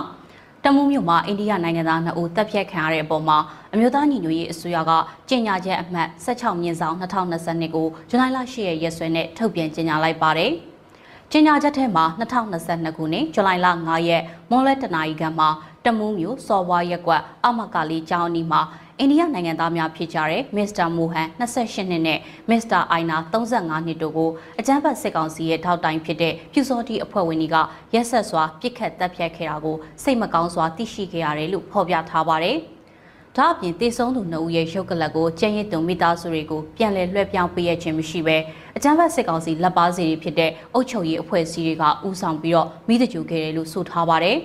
[0.66, 3.38] တမူးမြို့မှာအိန္ဒိယနိုင်ငံသား2ဦးတပ်ဖြတ်ခံရတဲ့အပေါ်မှာ
[3.72, 4.92] အမျိုးသားညီညွတ်ရေးအစိုးရက
[5.28, 10.52] ကြေညာချက်အမှတ်16မြင်းဆောင်2022ကိုဇူလိုင်လ10ရက်ရက်စွဲနဲ့ထုတ်ပြန်ကြေညာလိုက်ပါတယ်။
[11.32, 15.48] ကြေညာချက်ထဲမှာ2022ခုနှစ်ဇူလိုင်လ9ရက်မွန်လက်တနာရီကမှာ
[15.84, 18.60] တမူးမြို့စော်ဝါရက်ကွက်အမကာလီကျောင်းအနီးမှာ
[19.00, 22.18] အိန္ဒိယနိုင်ငံသားများဖြစ်ကြတဲ့မစ္စတာမိုဟန်28နှစ်နဲ့
[22.50, 24.30] မစ္စတာအိုင်နာ35နှစ်တို့ကို
[24.60, 27.56] အကြမ်းဖက်စစ်ကောင်စီရဲ့ထောက်တိုင်ဖြစ်တဲ့ပြူစောတိအဖွဲ့ဝင်တွေက
[27.94, 32.56] ရက်ဆက်စွာပြစ်ခတ်တပ်ဖြတ်ခဲ့တာကိုစိတ်မကောင်းစွာသိရှိခဲ့ရတယ်လို့ဖော်ပြထားပါတယ်။
[33.36, 38.36] ဒါအပြင်တေဆုံးသူနှုတ်ရဲ့ရုပ်ကလပ်ကိုကျန်းရစ်သူမိသားစုတွေကိုပြန်လည်လွှဲပြောင်းပေးရခြင်းမရှိဘဲ
[38.76, 44.36] အကြမ်းဖက်စစ်ကောင်စီလက်ပါစီတွေဖြစ်တဲ့အုပ်ချုပ်ရေးအဖွဲ့အစည်းတွေကဥဆောင်ပြီးတော့မိတကြူခဲ့တယ်လို့ဆိုထားပါတယ်။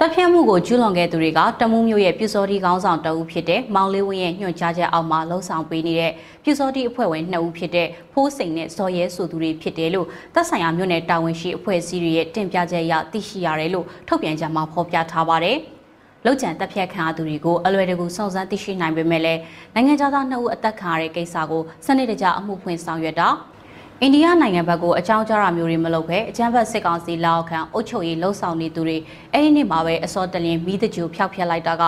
[0.00, 6.12] တပ်ဖြတ်မှုကိုကျူးလွန်ခဲ့သူတွေကတမူးမျိုးရဲ့ပြူစောတိခေါင်းဆောင်တအုပ်ဖြစ်တဲ့မောင်လေးဝင်းရဲ့ညွှန်ကြားချက်အောက်မှာလှုံ့ဆော်ပေးနေတဲ့
[6.44, 15.58] ပြူစောတိအဖွဲ့ဝင်2ဦးဖြစ်တဲ့ဖိုးစိန်နဲ့ဇော်ရဲဆိုသူတွေဖြစ်တယ်လို့တပ်ဆိုင်ရာမြို့နယ်တာဝန်ရှိအဖွဲ့အစည်းတွေရဲ့တင်ပြချက်အရသိရှိရတယ်လို့ထုတ်ပြန်ကြမှာဖော်ပြထားပါတယ်။
[16.24, 19.40] လောက်ကျန်တပ်ဖြတ်ခံရသူတွေကိုအလွယ်တကူစုံစမ်းသိရှိနိုင်ပေမဲ့လည်း
[19.74, 23.28] နိုင်ငံသား2ဦးအသက်ခံရတဲ့ကိစ္စကိုစနစ်တကျအမှုဖွင့်ဆောင်ရွက်တာ
[24.04, 28.96] အိန္ဒိယနိုင်ငံဘက်ကိုအကြောင်းကြားတာမျိုးတွေမလုပ်ဘဲအကြမ်းဖက်စစ်ကောင်စီလက်အောက်ခံအုပ်ချုပ်ရေးလှုပ်ဆောင်နေသူတွေ
[29.32, 31.84] အဲ့ဒီနေ့မှာပဲအစောတလင်းမိတကြိုဖျောက်ဖျက်လိုက်တာက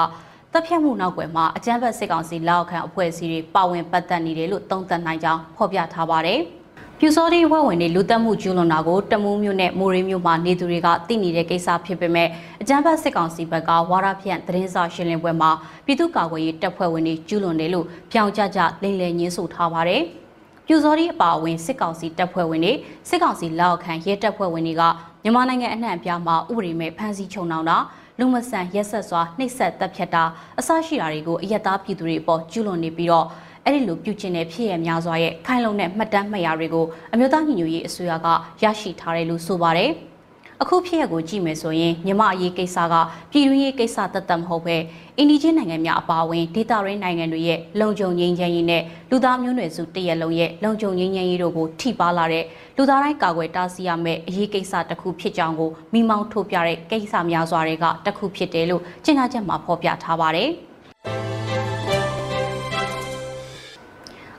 [0.53, 6.41] တပ်ဖြတ်မှုနောက်ွယ်မှာအကြမ်းဖက်စစ်ကောင်စီလက်အောက်ခံအဖွဲ့အစည်းတွေပါဝင်ပတ်သက်နေတယ်လို့သုံးသပ်နိုင်ကြောင်းဖော်ပြထားပါတယ်။
[6.99, 12.29] ပြူစောတိဝက်ဝင်တွေလူတက်မှုကျူးလွန်တာကိုတမူးမြို့နဲ့မိုးရေးမြို့မှာနေသူတွေကသိနေတဲ့ကိစ္စဖြစ်ပေမဲ့
[12.61, 15.51] အကြမ်းဖက်စစ်ကောင်စီဘက်ကဝါရဖြန့်သတင်းစာရှင်းလင်းပွဲမှာ
[15.85, 20.05] ပြည်သူ့ကာကွယ်ရေးတပ်ဖွဲ့ဝင်တွေကျူးလွန်တယ်လို့ပြောင်ကြကြလိမ့်လည်ညင်းဆိုထားပါတယ်။
[20.69, 22.73] ပြူစောတိအပါအဝင်စစ်ကောင်စီတပ်ဖွဲ့ဝင်တွေ
[23.09, 24.83] စစ်ကောင်စီလက်အောက်ခံရဲတပ်ဖွဲ့ဝင်တွေက
[25.23, 27.79] မြန်မာနိုင်ငံအနှံ့အပြားမှာဥပဒေမဲ့ဖမ်းဆီးချုပ်နှောင်တာ
[28.19, 30.25] လူမဆန်ရက်ဆက်စွာနှိပ်စက်တပ်ဖြတ်တာ
[30.59, 33.27] အစရှိတာတွေကိုအယက်သားပြည်သူတွေအပေါ်ကျူးလွန်နေပြီးတော့
[33.65, 38.27] အဲ့ဒီလိုပြုကျင့်တဲ့ဖြစ်ရများစွာရဲ့ခိုင်လုံတဲ့မှတ်တမ်းမှတ်ရာတွေကိုအမျိုးသားညီညွတ်ရေးအစိုးရက
[38.63, 39.93] ရရှိထားတယ်လို့ဆိုပါတယ်။
[40.63, 42.95] အခုဖြစ်ရကိုကြည့်မယ်ဆိုရင်မြမအရေးကိစ္စက
[43.31, 44.77] ပြည်တွင်းရေးကိစ္စတသက်မဟုတ်ပဲ
[45.19, 52.45] အင်ဒီချင်းနိုင်ငံများအပါအဝင်ဒေသရင်းနိုင်ငံတွေရဲ့လုံခြုံငြိမ်းချမ်းရေးနဲ့လူသားမျိုးနွယ်စုတရက်လုံးရဲ့လုံခြုံငြိမ်းချမ်းရေးတို့ကိုထိပါလာတဲ့
[52.77, 60.51] လူသားတိုင်းကာကွယ်တားဆီးရမယ့်အရေးကိစ္စတစ်ခုဖြစ်ကြောင်းကိုမိမောင်းထုတ်ပြတဲ့ကိစ္စများစွာတွေကတစ်ခုဖြစ်တယ်လို့ကြေညာချက်မှာဖော်ပြထားပါတယ်။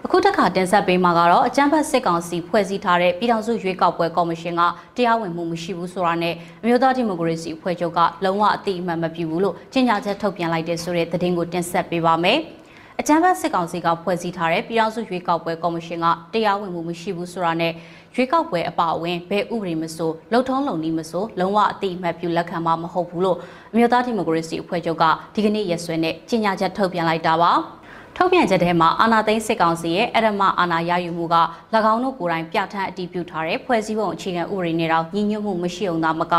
[0.09, 4.61] အခုတစ်ခါတင်ဆက်ပေးမှာကတော့အကြမ်းဖက်စစ်ကောင်စီဖွဲ့စည်းထားတဲ့ပြည်ထောင်စုရွေးကောက်ပွဲကော်မရှင်က
[4.95, 12.39] တရားဝင်မှုမရှိဘူးဆိုတာနဲ့အမျိုးသားဒီမိုကရေစီအဖွဲ့ချုပ်ကလုံးဝအတိအမှန်မပြုဘူးလို့ကြေညာချက်ထုတ်ပြန်လိုက်တဲ့ဆိုတဲ့သတင်းကိုတင်ဆက်ပေးပါမယ်။
[12.99, 17.73] အကြမ်းဖက်စစ်ကောင်စီကဖွဲ့စည်းထားတဲ့ပြည်ထောင်စုရွေးကောက်ပွဲကော်မရှင်ကတရားဝင်မှုမရှိဘူးဆိုတာနဲ့
[18.15, 23.37] ရွေးကောက်ပွဲအပါအဝင်ဘယ်ဥပဒေမဆိုလုံထုံးလုံနည်းမဆိုလုံးဝအတိအမှတ်ပြုလက်ခံမှာမဟုတ်ဘူးလို့
[23.73, 25.03] အမျိုးသားဒီမိုကရေစီအဖွဲ့ချုပ်က
[25.35, 27.51] ဒီကနေ့ရက်စွဲနဲ့ကြေညာချက်ထုတ်ပြန်လိုက်တာပါ
[28.19, 31.36] ထုတ်ပြန်ချက်ထဲမှာအာဏာသိမ်းစစ်ကောင်စီရဲ့အရမအာဏာရယူမှုက၎
[31.93, 36.36] င်းတို့ကိုယ်တိုင်ပြဋ္ဌာန်းအတည်ပြုထားတဲ့ဖွဲ့စည်းပုံအခြေခံဥပဒေနဲ့တော့ညီညွတ်မှုမရှိအောင်သာမက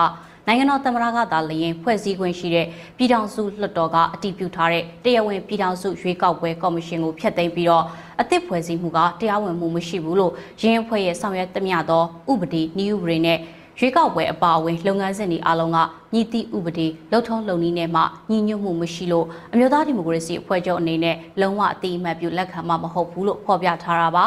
[0.46, 7.84] နိုင်ငံတော်သမ္မတကသာလျင်ဖွဲ့စည်းခွင့်ရှိတဲ့ပြည်ထောင်စုလွှတ်တော်ကအတည်ပြုထားတဲ့တရားဝင်ပြည်ထောင်စုရွေးကောက်ပွဲကော်မရှင်ကိုဖျက်သိမ်းပြီးတော့
[8.20, 13.38] အသစ်ဖွဲ့စည်းမှုကတရားဝင်မှုမရှိဘူးလို့ရင်းအဖွဲ့ရဲ့ဆောင်ရွက်သမျှသောဥပဒေနည်းဥပဒေနဲ့
[13.80, 15.78] ရွေးကောက်ပွဲအပါအဝင်လုပ်ငန်းစဉ်တွေအလုံးက
[16.14, 24.26] ညီတိဥပဒေလှုပ်ထုံးလုပ်နည်းနဲ့မှညီညွတ်မှုမရှိလို့အမျိုးသားဒီမိုကရေစီအဖွဲ့ချုပ်အနေနဲ့လုံးဝအတိအမှတ်ပြုလက်ခံမှာမဟုတ်ဘူးလို့ဖော်ပြထားတာပါ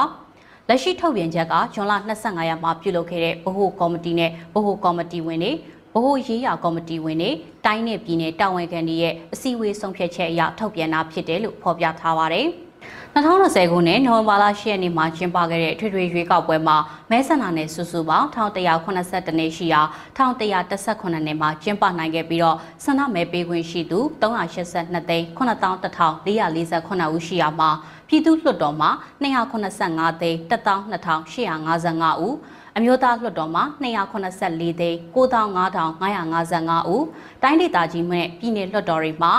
[0.68, 5.52] လက်ရှိထုတ်ပြန်ချက်ကဇွန်လ25ရက်မှာပြုလုပ်ခဲ့တဲ့ဗဟိုကော်မတီနဲ့ဗဟိုကော်မတီဝင်တွေ
[5.94, 7.32] ဗဟိုရေးရာကော်မတီဝင်တွေ
[7.66, 12.48] တိုင်းနယ်ပြည်နယ်တာဝန်ခံတွေရဲ့အစည်းအဝေးဆုံးဖြတ်ချက်အရထုတ်ပြန်တာဖြစ်တယ်လို့ဖော်ပြထားပါတယ်။
[13.16, 16.78] 2020ခုနှစ်နိုဝင်ဘာလ10ရက်နေ့မှာကျင်းပခဲ့တဲ့ထွေထွေရွေးကောက်ပွဲမှာ
[17.10, 19.82] မဲဆန္ဒနယ်စုစုပေါင်း1182နေရှိရာ
[20.18, 27.70] 1118နေမှာကျင်းပနိုင်ခဲ့ပြီးတော့ဆန္ဒမဲပေးခွင့်ရှိသူ382သိန်း9448ဦးရှိရာမှာ
[28.08, 28.90] ပြည်သူ့လွှတ်တော်မှာ
[29.24, 32.36] 285သိန်း12855ဦး
[32.78, 37.06] အမျိုးသားလွှတ်တော်မှာ284သိန်း9555ဦး
[37.44, 39.34] တိုင်းဒေသကြီးမဲ့ပြည်내လွှတ်တော်တွေမှာ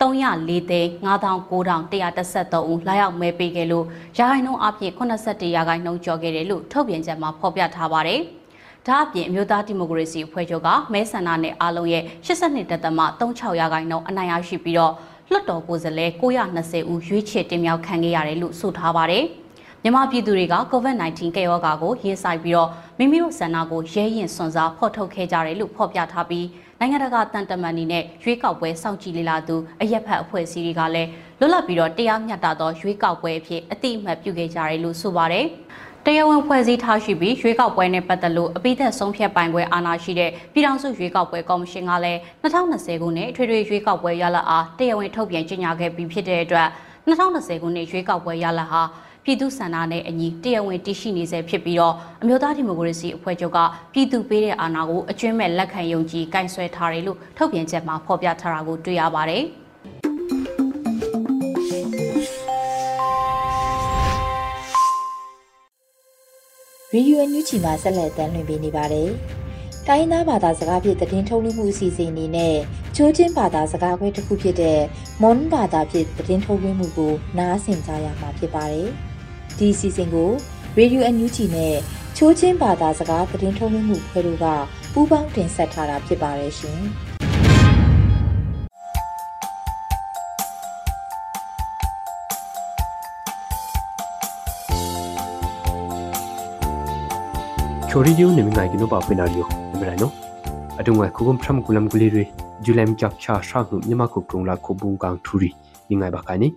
[0.00, 3.84] 304သိန်း99,113ဦးလာရောက်မဲပေးခဲ့လို့
[4.18, 8.20] ရာခိုင်နှုန်းအပြင်81ရာခိုင်နှုန်းကျော်ခဲ့တယ်လို့ထုတ်ပြန်ချက်မှာဖော်ပြထားပါတယ်။
[8.86, 14.92] ဒါအပြင်အမျိုးသားဒီမိုကရေစီအဖွဲ့ချုပ်ကမဲဆန္ဒနယ်အားလုံးရဲ့82.36ရာခိုင်နှုန်းအနိုင်ရရှိပြီးတော့
[15.30, 19.26] လွှတ်တော်ကိုယ်စားလှယ်920ဦးရွေးချယ်တင်မြှောက်ခံခဲ့ရတယ်လို့ဆိုထားပါတယ်။
[19.86, 26.46] မြန်မာပြည်သူတွေက COVID-19 ကရောဂါကိုရင်ဆိုင်ပြီးတော့မိမိတို့ဆန္ဒကိုရဲရင်စွန့်စားဖော်ထုတ်ခဲ့ကြတယ်လို့ဖော်ပြထားပြီး
[26.78, 35.46] နိုင်ငံတကာတန်တမန်တွေနဲ့ရွေးကောက်ပွဲစောင့်ကြည့်လေ့လာသူအရက်ဖက်အဖွဲ့အစည်းတွေကလည်းလွတ်လပ်ပြီးတော့တရားမျှတသောရွေးကောက်ပွဲအဖြစ်အတိအမှတ်ပြုခဲ့ကြတယ်လို့ဆိုပါတယ်။
[36.04, 46.68] တရားဝင်ဖွဲ့စည်းထားရှိပြီးရွေးကောက်ပွဲနဲ့ပတ်သက်လို့အပိသက်ဆုံးဖြတ်ပိုင်ခွဲအာဏာရှိတဲ့ပြည်ထောင်စုရွေးကောက်ပွဲကော်မရှင်ကလည်း2020ခုနှစ်ထွေထွေရွေးကောက်ပွဲရလဒ်အားတရားဝင်ထုတ်ပြန်ကြေညာခဲ့ပြီးဖြစ်တဲ့အတွက်
[47.06, 48.82] 2020ခုနှစ်ရွေးကောက်ပွဲရလဒ်ဟာ
[49.28, 53.58] ပြည်သူစန္ဒနဲ့အညီတရားဝင်တည်ရှိနေစေဖြစ်ပြီးတော့အမျိုးသားဒီမိုကရေစီအဖွဲ့ချုပ်က
[53.92, 59.44] ပြည်သူပေးတဲ့အာဏာကိုအကျွမ်းမဲ့လက်ခံယုံကြည်ကင်ဆယ်ထားတယ်လို့ထုတ်ပြန်ချက်မှာဖော်ပြထားတာကိုတွေ့ရပါတယ်။
[66.92, 69.08] ရေဒီယိုအန်ယူဂျီမှာဆက်လက်တင်ပြနေပါတယ်။
[69.86, 72.56] တိုင်းသားဘာသာစကားဖြင့်သတင်းထုတ်လွှင့်မှုအစီအစဉ်အနေနဲ့
[72.96, 74.80] ချိုးချင်းဘာသာစကားခွဲတစ်ခုဖြစ်တဲ့
[75.22, 78.90] မွန်ဘာသာဖြင့်သတင်းထုတ်လွှင့်မှုကိုနားဆင်ကြရမှာဖြစ်ပါတယ်။
[79.58, 80.30] ဒီအစီအစဉ်ကို
[80.78, 81.76] Radio NUG နဲ့
[82.16, 84.46] ချိုးချင်းဘာသာစကားသတင်းထုတ်လွှင့်မှုဖွဲ့တို့က
[84.92, 86.80] ပူးပေါင်းတင်ဆက်ထားတာဖြစ်ပါတယ်ရှင်။
[97.90, 100.10] ချိုရီယိုနေမငိုင်ကနိုပါဖိနာရီယိုနမရိုင်နို
[100.80, 102.24] အတုံဝဲခုကုမ်ဖရမ်ကူလမ်ဂူလီရီ
[102.64, 105.50] ဂျူလမ်ချပ်ချာရှာဟုမြမခုကရုံလာခုဘုံကန်ထူရီ
[106.00, 106.48] ငိုင်ဘာခိုင်နီ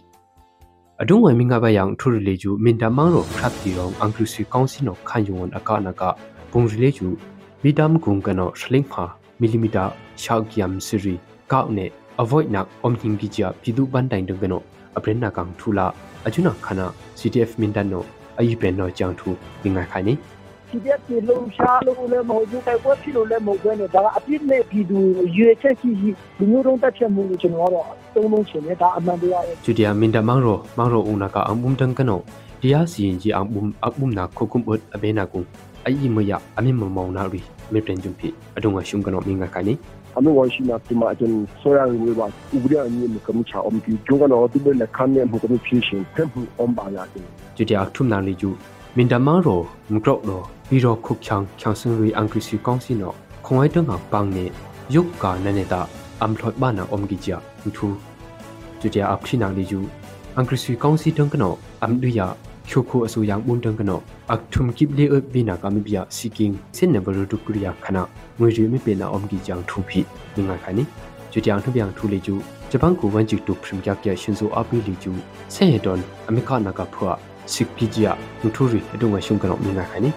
[1.01, 6.03] အဒုံဝဲမင်္ဂဘာယံထူရလေကျူမင်တမန်ရောခတ်တီရောင်အန်ကလူစီကောင်စီနောခန်ယွန်အကနက
[6.51, 7.07] ပုံရလေကျူ
[7.63, 9.03] မီတမ်ကုံကနောရှလင်းဖာ
[9.39, 9.83] မီလီမီတာ
[10.21, 11.13] ရှောက်ကျမ်စီရီ
[11.51, 11.87] ကောက်နေ
[12.19, 14.59] avoid nak om hing gi ja pidu ban dai dong no
[14.97, 15.85] apren na kang thula
[16.27, 16.85] ajuna khana
[17.19, 17.99] ctf mindan no
[18.39, 20.13] ayi pen no jang thu ninga khai ni
[20.71, 24.99] ဒီတဲ့ပြေလုံးရှားလို့လည်းမဟုတ်ဘူးတိုက်ပွဲဖြစ်လို့လည်းမဟုတ်ဘဲနဲ့ဒါကအပြစ်နဲ့ပြည်သူ
[25.37, 32.19] ရွေချက်ရှိရှိလူမျိုးတုံးတက်ချက်မှုကိုကျွန်တော်ကတော့သုံးလုံးရှင်တယ်ဒါအမှန်တရားရဲ့ဂျူဒီယာမင်ဒမန်ရောမန်ရောဦးနာကအံဘုံတန်ကနော
[32.61, 35.39] တရားစီရင်ကြီးအံဘုံအဘုံနာခုကုမ်အဘေနာကု
[35.87, 37.41] အီမယအမိမမောင်နာရီ
[37.73, 38.27] မေပရင်ဂျုံဖီ
[38.57, 39.73] အဒုံကရှုံကနောမင်္ဂခိုင်နီ
[40.17, 47.25] အမေဝရှိနာဒီမှာအကျန်ဆိုရရပါဥပဒေအမြင့်ကမချအောင်ဒီဂျုံကနောဒီဘလက်ခမ်းနေမှုကမဖြစ်ရှင်ဖက်မှုအုံးပါရတယ်
[47.57, 48.49] ဂျူဒီယာထုမနာလီဂျူ
[48.97, 49.61] မင်ဒမန်ရော
[49.93, 53.13] မကရောရောပြီးတော့ခုချောင်ချောင်စင်ရီအန်ကရစီကောင်စီနော
[53.45, 54.45] ခွန်ဝိုင်းတငါပန်းနေ
[54.93, 55.81] ယုတ်ကာနနေတာ
[56.21, 57.87] အမ်ထော့ဘာနာအုံဂီဂျာထူ
[58.79, 59.79] ကျူတျာအဖိနာလီယူ
[60.35, 62.27] အန်ကရစီကောင်စီတန်ကနောအမ်ဒူယာ
[62.69, 63.99] ချိုခိုအဆူယံဘွန်တန်ကနော
[64.33, 68.03] အခထုမ်ကိပလေအဘီနာကမဘီယာစီကင်းစင်နဘရဒုကရိယာခနာ
[68.39, 69.99] ငွေရီမပေနာအုံဂီဂျန်ထူဖိ
[70.47, 70.83] ငါခနိ
[71.31, 72.35] ကျူတျာထူပြန်ထူလေကျူ
[72.71, 75.11] ဂျပန်ကိုဝန်ဂျီတူပရမ်ကြကရှင်ဇိုအပီလီကျူ
[75.53, 77.11] ဆေဟေဒွန်အမေခနာကဖွာ
[77.53, 80.09] စစ်ပီဂျီယာနူထူရီအတုံဝရှုံကနောငါခနိ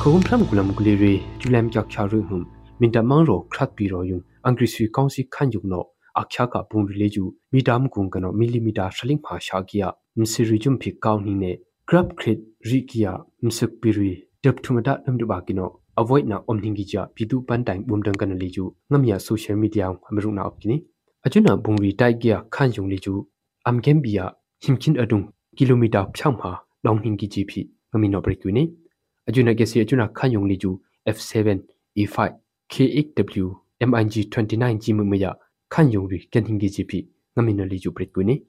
[0.00, 2.44] ခုံဖလမ်ဂူလမ်ဂူလီရီဂျူလမ်ကြောက်ချာရူဟုမ်
[2.80, 5.84] မင်တမန်ရောခတ်ပီရောယုံအင်္ဂရိစီကောင်စီခန်ယုံနော
[6.20, 11.52] အခါကပုံရီလေကျူမီတမ်ကုံကနောမီလီမီတာရှလင်းဖာရှာကီယာမစီရီဂျုံဖိကောင်းနီနေ
[11.88, 13.12] ဂရပ်ခရစ်ရီကီယာ
[13.44, 14.12] မစပီရီ
[14.46, 15.66] တ dep thumata namdu ba kino
[16.00, 19.86] avoid na omningi ja pitu pan time bum dang kan li ju ngamya social media
[20.08, 20.54] amru na op
[21.30, 23.26] kini achuna bungri tai gya khan yung li ju
[23.64, 28.44] am gem bia himkin adung kilometer pham ha long hingi ji phi ngami no break
[28.44, 28.70] ni
[29.28, 31.58] achuna ge si achuna khan yung li ju f7
[31.96, 32.30] e5
[32.68, 33.48] kxw
[33.80, 35.34] mig 29 ji mu ya
[35.68, 37.02] khan yung ri ken hingi ji phi
[37.36, 38.42] ngami no li ju break ni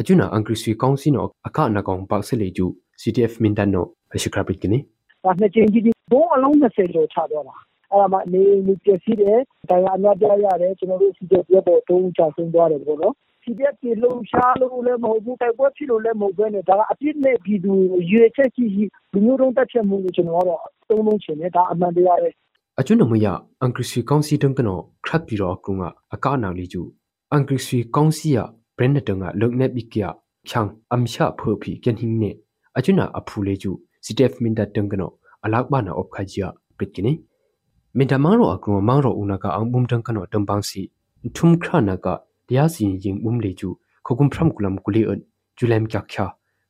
[0.00, 3.70] achuna angri sui kong si no aka na kong pak se le ju ctf mindan
[3.70, 3.82] no
[4.14, 4.86] ashikra break ni
[5.24, 17.72] ဒါနှစ်ချင်းကြီးဘုံအလုံး20ကျော်ချတော့တာ အဲ့ဒါမှနေနေပြည့်စည်တယ်တရားအများပြရတယ်ကျွန်တော်တို့စီတဲ့ပြပေါ်တုံးချဆုံးသွားတယ်ပေါ့နော်စီတဲ့ပြေလုံးရှားလို့လည်းမဟုတ်ဘူးတိုက်ပွဲဖြစ်လို့လည်းမဟုတ်ဘဲနဲ့ဒါကအပြစ်နဲ့ပြည်သူ
[18.10, 22.30] ရွေချက်ရှိရှိလူမျိုးတုံးတက်ချက်မှုလို့ကျွန်တော်ကတော့သုံးလုံးချင်တယ်ဒါအမှန်တရားပဲ
[22.80, 23.26] အကျွနမယ
[23.60, 26.82] အန်ကရစီကောင်စီတန်ကနောခရပ်ပြီးတော့ကုငါအကနာလီကျူ
[27.32, 28.38] အန်ကရစီကောင်စီယ
[28.76, 30.04] ဘရန်နတငါလုံနေပိကယ
[30.48, 32.30] ချန်အမ်ရှာဖောဖီကန်ဟင်းနေ
[32.76, 33.70] အကျွနာအဖူလေကျူ
[34.04, 35.10] စီတက်မင်ဒတန်ကနော
[35.44, 36.48] အလောက်ဘာနာအော့ခါဂျီယာ
[36.78, 37.12] ပစ်ကိနေ
[37.98, 40.82] မင်တမောင်ရောအကူမောင်ရောဦးနာကအန်ဘုံတန်ကနောတမ်ပန်းစီ
[41.36, 42.06] ထုံခရနာက
[42.48, 43.68] တရားစီရင်ဘုံလေကျူ
[44.06, 45.18] ခုကုမ်ဖရမ်ကူလမ်ကူလီအန်
[45.58, 46.24] ဂျူလမ်ကြခါ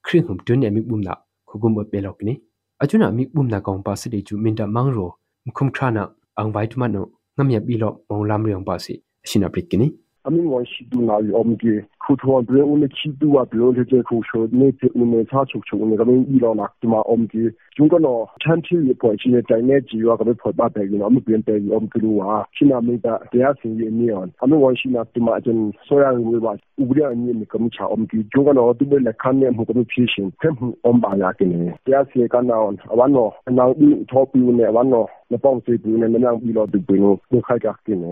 [0.04, 1.14] ခရင်ဟုံတွန်းနေမိဘုံနာ
[1.48, 2.35] ခုကုမ်ဘပဲလောက်ကိနေ
[2.83, 5.11] အကျွနာမိဘုံနာကောင်ပါစလေကျူမင်တမောင်ရော
[5.56, 6.02] ခုမ်ခရနာ
[6.38, 7.04] အန်ဝိုက်တမနော
[7.38, 9.87] ငမ်ယဘီလောမောင်လမ်ရီယံပါစီအရှင်အပရစ်ကိနေ
[10.26, 17.42] အမင်းဝန်ရှိတူနာရီအမကေခုထွန်ပြေဦးနေချီတူဝဘလောလေကျေခုရှိုနေပြေဦးနေချာချုပ်ချုပ်နေကမင်းဤလောနာဒီမှာအမကေ
[17.76, 32.61] ဂျုံကနောချန်တီရပေါ်ချင်းတိုင်နေဂျီယောကဘဖော်ပါတဲ့ယူနော်မပြင်းတဲ့ယူအမကလူဝါချိနာမေတာတရားစင်ရနေအောင်အမဝန်ရှိနာဒီမှာအကျန်ဆိုရငွေပါဥပဒေအမြင့်ကမချာအမကေဂျုံကနောဒီဘလက်ခမ်းနေမှုကမဖြည့်ရှင်ဖက်မှုအမပါရကနေတရားစီကနော
[32.92, 38.11] အဝန်နောအနောက်ဒီထောပီနေအဝန်နောနပောင်စီပူနေမနန်ပြီးလို့ဒီပင်းကိုခိုက်ကြကိနေ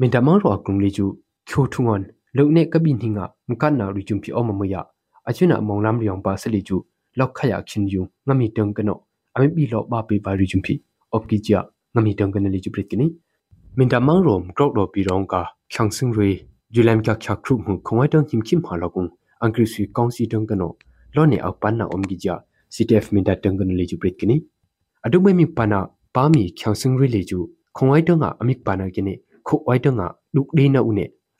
[0.00, 1.06] မင်တမောရောအကုံလေးကျူ
[1.48, 2.02] ချိုထုငွန်
[2.36, 4.74] လုံနေကပိနှင်းငါမကန်နာရီဂျုံပီအောမမယ
[5.28, 6.76] အချွနာမောင်လမ်ရီယောင်ပါစလီကျူ
[7.18, 8.98] လောက်ခရခင်ယူငမီတန်ကနော
[9.34, 10.74] အမေပီလောဘာပေပါရီဂျုံပီ
[11.12, 11.60] အော့ကီဂျာ
[11.94, 13.06] ငမီတန်ကနလီကျူပရစ်ကနီ
[13.78, 15.40] မင်တမောင်ရောမ်ကောက်တော့ပီရောင်ကာ
[15.72, 16.30] ချန်စင်ရီ
[16.74, 19.04] ဂျူလမ်ကခခရုမှုခုံဝဲတန်ဟင်ခိမဟာလောကုံ
[19.40, 20.70] အန်ကရစီကောင်စီတန်ကနော
[21.14, 22.34] လောနေအောက်ပန်နာအုံဂီဂျာ
[22.74, 24.36] CTF မင်တတန်ကနလီကျူပရစ်ကနီ
[25.06, 25.80] အဒုမေမီပနာ
[26.14, 27.38] ပါမီချန်စင်ရီလေကျူ
[27.76, 29.14] ခုံဝဲတန်ကအမိပနာကိနေ
[29.46, 30.02] ခုဝဲတန်က
[30.34, 31.06] ဒုဒိနာဦးနေ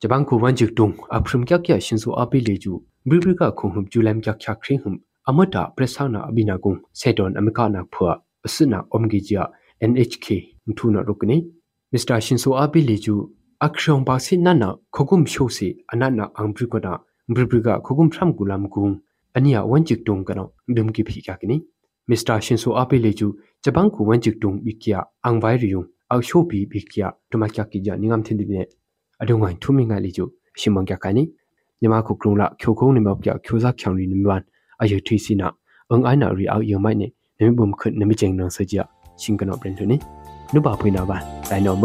[0.00, 2.72] ဂျပန်ကိုဝန်ဂျစ်တုံအဖရမ်ကကရှင်ဆိုအပိလေကျူ
[3.08, 4.92] ဘရီဘရီကခုံဟုံဂျူလမ်ကခခရင်ဟုံ
[5.28, 8.10] အမတာပရက်ဆာနာအဘိနာကုံဆေဒွန်အမကနာဖွာ
[8.46, 9.42] အစနာအုံဂီဂျာ
[9.90, 10.26] NHK
[10.78, 11.36] ထူနာရုကနေ
[11.92, 13.14] မစ္စတာရှင်ဆိုအပိလေကျူ
[13.64, 16.92] အခရှောင်ပါစိနနာခခုံရှိုစီအနနာအံဘရီကနာ
[17.34, 18.86] ဘရီဘရီကခခုံဖရမ်ကူလမ်ကုံ
[19.36, 21.56] အနီယာဝန်ဂျစ်တုံကနောဒုံကိဖိကကိနေ
[22.10, 23.28] မစ္စတာရှင်ဆိုအပိလေကျူ
[23.64, 28.62] ဂျပန်ကိုဝန်ဂျစ်တုံဘီကီယာအန်ဝိုင်ရီယုံအောက်ရှိုပီဘီကီယာတမချကီဂျာနိငမ်သင်ဒီနေ
[29.22, 30.28] အဒုံငိုင်ထုမင်ငါလီကျို
[30.60, 31.22] ရှင်မန်ကြကနိ
[31.82, 34.42] ညမခုကရုံလာချိုခုံးနေမောက်ပြချိုစားချောင်ရီနမဝန်
[34.80, 35.48] အယထီစီနာ
[35.90, 37.06] အင်အိုင်နာရီအောက်ယမိုင်နေ
[37.38, 38.76] နမဘုံခွနမကျင်းနဆကြ
[39.22, 39.96] ရှင်ကနောပရင်ထနိ
[40.54, 41.16] နုပါဖွေနာပါ
[41.50, 41.84] တိုင်နောမ